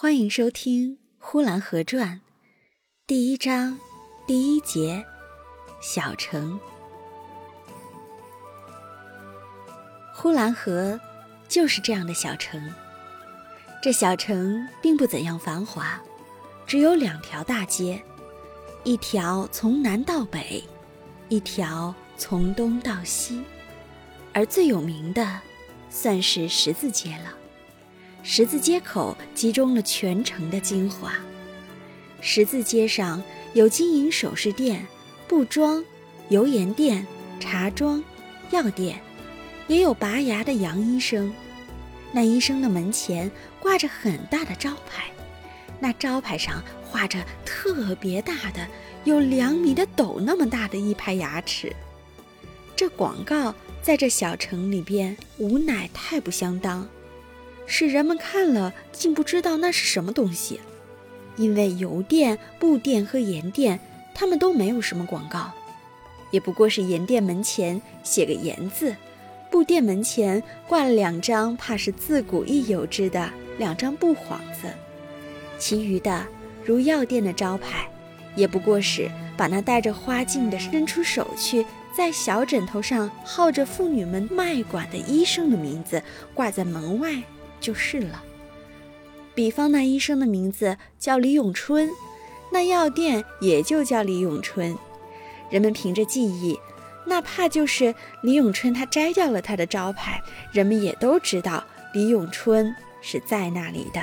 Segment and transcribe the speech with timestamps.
[0.00, 2.16] 欢迎收听《呼兰河传》
[3.04, 3.76] 第一章
[4.28, 5.04] 第一节
[5.82, 6.60] “小城”。
[10.14, 11.00] 呼兰河
[11.48, 12.72] 就是这样的小城。
[13.82, 16.00] 这小城并不怎样繁华，
[16.64, 18.00] 只有两条大街，
[18.84, 20.62] 一条从南到北，
[21.28, 23.42] 一条从东到西，
[24.32, 25.40] 而最有名的
[25.90, 27.37] 算是十字街了。
[28.22, 31.14] 十字街口集中了全城的精华。
[32.20, 33.22] 十字街上
[33.54, 34.84] 有金银首饰店、
[35.26, 35.84] 布庄、
[36.28, 37.06] 油盐店、
[37.40, 38.02] 茶庄、
[38.50, 39.00] 药店，
[39.66, 41.32] 也有拔牙的杨医生。
[42.12, 45.10] 那医生的门前挂着很大的招牌，
[45.78, 48.66] 那招牌上画着特别大的、
[49.04, 51.74] 有两米的斗那么大的一排牙齿。
[52.74, 56.86] 这广告在这小城里边无乃太不相当。
[57.70, 60.58] 使人们看了竟不知道那是什么东西，
[61.36, 63.78] 因为油店、布店和盐店，
[64.14, 65.52] 他们都没有什么广告，
[66.30, 68.96] 也不过是盐店门前写个“盐”字，
[69.50, 74.72] 布店门前挂了两张怕是自古亦有之的两张布幌子，
[75.58, 76.26] 其余的
[76.64, 77.86] 如药店的招牌，
[78.34, 86.02] 也不过是把那带着花镜的伸出手去，在小枕头上号着妇女们脉管的医生的名字
[86.34, 87.22] 挂在门外。
[87.60, 88.22] 就是了。
[89.34, 91.90] 比方那医生的名字叫李永春，
[92.50, 94.76] 那药店也就叫李永春。
[95.50, 96.58] 人们凭着记忆，
[97.06, 100.20] 哪怕就是李永春他摘掉了他的招牌，
[100.52, 101.64] 人们也都知道
[101.94, 104.02] 李永春是在那里的。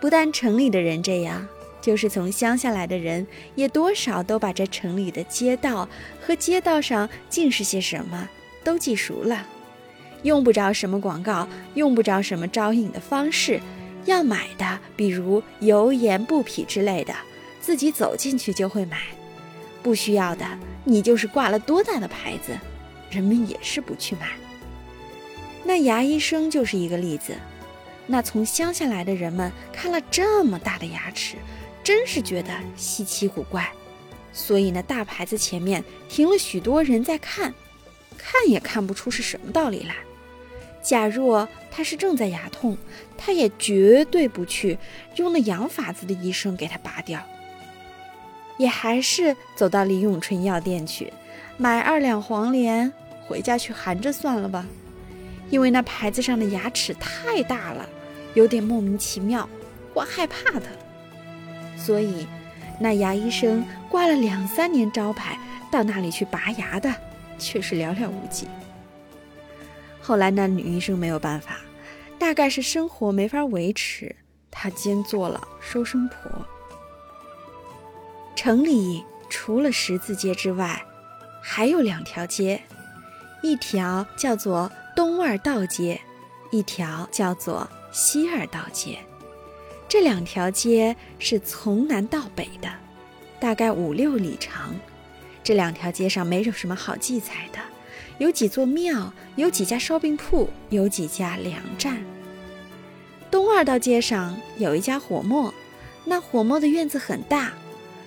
[0.00, 1.46] 不但城里的人这样，
[1.80, 5.88] 就是从乡下来的人，也多少都把这城里的街道
[6.20, 8.28] 和街道上尽是些什么
[8.62, 9.46] 都记熟了。
[10.22, 13.60] 用不着什么广告，用不着什么招引的方式，
[14.04, 17.14] 要买的，比如油盐布匹之类的，
[17.60, 18.96] 自己走进去就会买；
[19.82, 20.46] 不需要的，
[20.84, 22.58] 你就是挂了多大的牌子，
[23.10, 24.28] 人们也是不去买。
[25.64, 27.34] 那牙医生就是一个例子。
[28.04, 31.36] 那从乡下来的人们看了这么大的牙齿，
[31.84, 33.72] 真是觉得稀奇古怪，
[34.32, 37.54] 所以那大牌子前面停了许多人在看，
[38.18, 39.94] 看也看不出是什么道理来。
[40.82, 42.76] 假若他是正在牙痛，
[43.16, 44.76] 他也绝对不去
[45.16, 47.22] 用那洋法子的医生给他拔掉，
[48.58, 51.12] 也还是走到李永春药店去
[51.56, 52.92] 买二两黄连
[53.26, 54.66] 回家去含着算了吧，
[55.50, 57.88] 因为那牌子上的牙齿太大了，
[58.34, 59.48] 有点莫名其妙，
[59.94, 60.66] 我害怕的。
[61.76, 62.26] 所以，
[62.80, 65.38] 那牙医生挂了两三年招牌
[65.70, 66.92] 到那里去拔牙的，
[67.38, 68.48] 却是寥寥无几。
[70.02, 71.60] 后来那女医生没有办法，
[72.18, 74.14] 大概是生活没法维持，
[74.50, 76.44] 她兼做了收生婆。
[78.34, 80.84] 城里除了十字街之外，
[81.40, 82.60] 还有两条街，
[83.42, 86.00] 一条叫做东二道街，
[86.50, 88.98] 一条叫做西二道街。
[89.88, 92.68] 这两条街是从南到北的，
[93.38, 94.74] 大概五六里长。
[95.44, 97.58] 这两条街上没有什么好记载的。
[98.22, 102.00] 有几座庙，有几家烧饼铺，有几家粮站。
[103.32, 105.52] 东二道街上有一家火磨，
[106.04, 107.52] 那火磨的院子很大，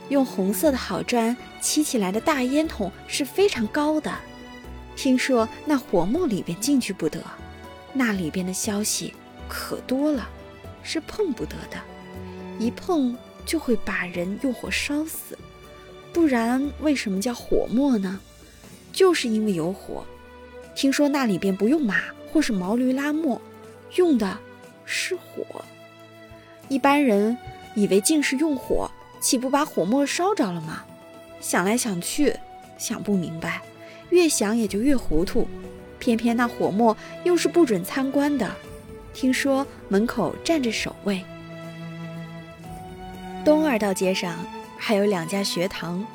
[0.07, 4.09] 用红色的好砖砌起来的大烟筒是非常高的。
[4.95, 7.21] 听说那火磨里边进去不得，
[7.91, 9.13] 那里边的消息
[9.49, 10.29] 可多了，
[10.81, 11.77] 是碰不得的，
[12.57, 15.37] 一碰就会把人用火烧死。
[16.13, 18.17] 不然为什么叫火磨呢？
[18.95, 20.05] 就是因为有火，
[20.73, 21.97] 听说那里边不用马
[22.31, 23.39] 或是毛驴拉磨，
[23.95, 24.39] 用的
[24.85, 25.43] 是火。
[26.69, 27.37] 一般人
[27.75, 28.89] 以为竟是用火，
[29.19, 30.85] 岂不把火磨烧着了吗？
[31.41, 32.33] 想来想去，
[32.77, 33.61] 想不明白，
[34.11, 35.45] 越想也就越糊涂。
[35.99, 36.95] 偏偏那火磨
[37.25, 38.49] 又是不准参观的，
[39.13, 41.21] 听说门口站着守卫。
[43.43, 44.37] 东二道街上
[44.77, 46.05] 还有两家学堂，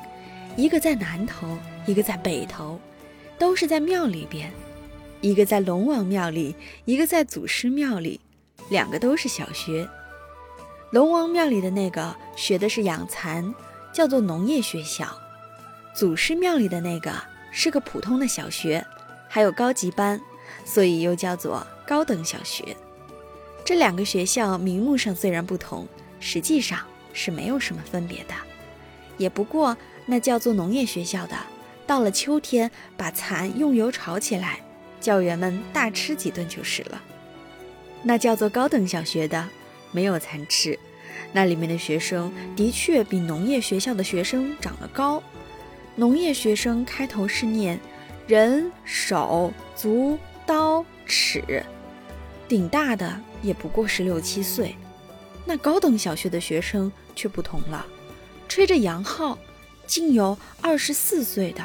[0.55, 1.55] 一个在南头。
[1.85, 2.79] 一个在北头，
[3.39, 4.49] 都是在庙里边；
[5.19, 6.55] 一个在龙王庙里，
[6.85, 8.19] 一个在祖师庙里，
[8.69, 9.87] 两个都是小学。
[10.91, 13.53] 龙王庙里的那个学的是养蚕，
[13.91, 15.05] 叫做农业学校；
[15.95, 17.11] 祖师庙里的那个
[17.51, 18.85] 是个普通的小学，
[19.27, 20.21] 还有高级班，
[20.63, 22.75] 所以又叫做高等小学。
[23.65, 25.87] 这两个学校名目上虽然不同，
[26.19, 26.79] 实际上
[27.13, 28.33] 是没有什么分别的，
[29.17, 29.75] 也不过
[30.05, 31.35] 那叫做农业学校的。
[31.91, 34.61] 到了秋天，把蚕用油炒起来，
[35.01, 37.01] 教员们大吃几顿就是了。
[38.01, 39.49] 那叫做高等小学的，
[39.91, 40.79] 没有蚕吃。
[41.33, 45.21] 那里面的学生的确比农业学校的学生长得高。
[45.97, 47.77] 农业学生开头是念
[48.25, 51.61] 人、手、足、刀、尺，
[52.47, 54.77] 顶大的也不过十六七岁。
[55.43, 57.85] 那高等小学的学生却不同了，
[58.47, 59.37] 吹着洋号，
[59.85, 61.61] 竟有二十四岁的，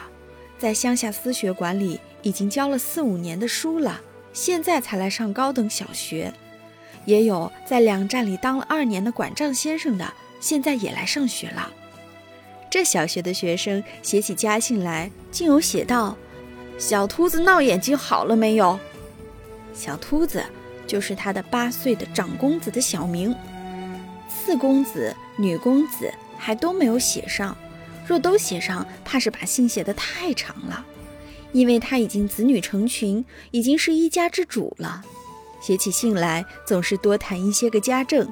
[0.58, 4.00] 在乡下私学馆里已经教了四五年的书了，
[4.32, 6.32] 现在才来上高等小学。
[7.04, 11.70] 也有在两站里当了二年的管账先生的，现在也来上学了。
[12.68, 16.16] 这小学的学生写起家信来，竟有写道
[16.78, 18.78] ：“小秃子闹眼睛好了没有？”
[19.72, 20.42] 小秃子
[20.86, 23.34] 就是他的八岁的长公子的小名。
[24.28, 27.56] 四公子、女公子还都没有写上，
[28.06, 30.84] 若都写上，怕是把信写得太长了。
[31.52, 35.02] 因为他已经子女成群，已经是一家之主了。
[35.60, 38.30] 写起信来，总是多谈一些个家政，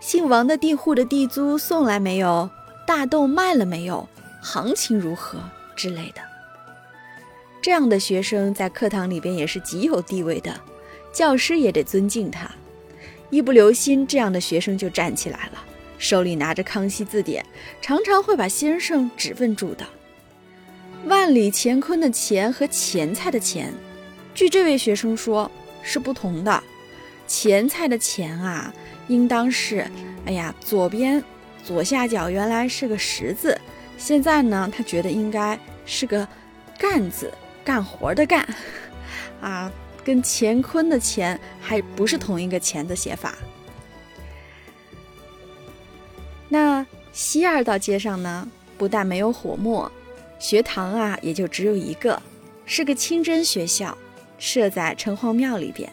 [0.00, 2.48] 姓王的地户的地租送来没有？
[2.86, 4.08] 大豆卖了没有？
[4.40, 5.38] 行情如何
[5.76, 6.22] 之类的。
[7.60, 10.58] 这样的学生在课堂里边也是极有地位的，
[11.12, 12.50] 教师也得尊敬他。
[13.30, 15.64] 一不留心，这样的学生就站起来了，
[16.00, 17.44] 手里拿着《康熙字典》，
[17.80, 19.86] 常常会把先生指问住的。
[21.06, 23.72] 万里乾坤的“乾”和钱财的“钱”，
[24.34, 25.48] 据这位学生说。
[25.82, 26.62] 是不同的，
[27.26, 28.70] 钱菜的钱啊，
[29.08, 29.90] 应当是，
[30.26, 31.24] 哎呀，左边
[31.64, 33.58] 左下角原来是个十字，
[33.96, 36.28] 现在呢，他觉得应该是个
[36.78, 37.32] 干字，
[37.64, 38.46] 干活的干，
[39.40, 39.72] 啊，
[40.04, 43.34] 跟乾坤的乾还不是同一个钱的写法。
[46.50, 49.90] 那西二道街上呢，不但没有火墨，
[50.38, 52.20] 学堂啊也就只有一个，
[52.66, 53.96] 是个清真学校。
[54.42, 55.92] 设在城隍庙里边，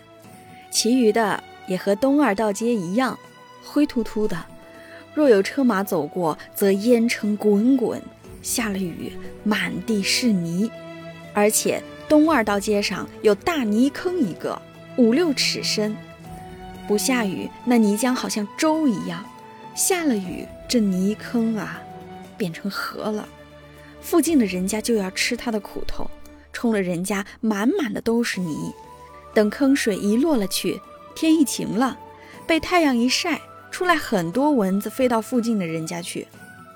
[0.71, 3.19] 其余的也和东二道街一样，
[3.65, 4.41] 灰秃秃的。
[5.13, 7.99] 若有车马走过，则烟尘滚滚；
[8.41, 9.11] 下了雨，
[9.43, 10.71] 满地是泥。
[11.33, 14.61] 而且东二道街上有大泥坑一个，
[14.95, 15.93] 五六尺深。
[16.87, 19.19] 不下雨，那泥浆好像粥一样；
[19.77, 21.79] 下了雨，这泥坑啊，
[22.35, 23.29] 变成河了。
[24.01, 26.09] 附近的人家就要吃它的苦头。
[26.51, 28.73] 冲了人家满满的都是泥，
[29.35, 30.81] 等坑水一落了去，
[31.15, 31.95] 天一晴了，
[32.47, 33.39] 被太阳一晒，
[33.69, 36.27] 出来很多蚊子飞到附近的人家去，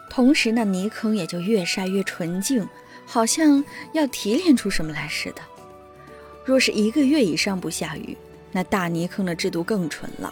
[0.07, 2.69] 同时那泥坑也就越晒越纯净，
[3.07, 5.41] 好像要提炼出什么来似的。
[6.45, 8.15] 若是一个月以上不下雨，
[8.51, 10.31] 那大泥坑的制度更纯了，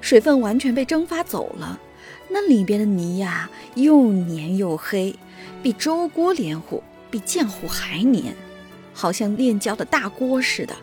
[0.00, 1.80] 水分完全被蒸发走了，
[2.36, 5.14] 那里边的泥呀又黏又黑，
[5.62, 8.34] 比粥锅黏糊，比浆糊还黏。
[8.92, 10.74] 好像炼焦的大锅似的，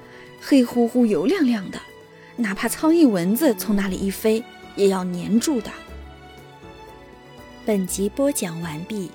[0.41, 1.77] 黑乎乎、油亮亮的，
[2.37, 4.41] 哪怕苍蝇、蚊子从那里一飞，
[4.77, 5.69] 也要粘住的。
[7.65, 9.11] 本集播讲完毕。